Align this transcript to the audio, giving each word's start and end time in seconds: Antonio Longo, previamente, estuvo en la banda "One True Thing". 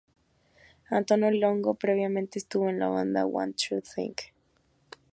Antonio 0.89 1.29
Longo, 1.29 1.75
previamente, 1.75 2.39
estuvo 2.39 2.67
en 2.71 2.79
la 2.79 2.87
banda 2.87 3.27
"One 3.27 3.53
True 3.53 3.83
Thing". 3.83 4.15